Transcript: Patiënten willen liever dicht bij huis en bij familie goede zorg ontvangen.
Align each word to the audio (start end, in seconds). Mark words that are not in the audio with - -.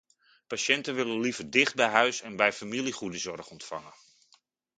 Patiënten 0.47 0.95
willen 0.95 1.19
liever 1.19 1.49
dicht 1.49 1.75
bij 1.75 1.85
huis 1.87 2.21
en 2.21 2.35
bij 2.35 2.53
familie 2.53 2.93
goede 2.93 3.17
zorg 3.17 3.47
ontvangen. 3.49 3.93